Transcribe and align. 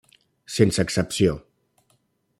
Sense 0.53 0.81
excepció. 0.85 1.37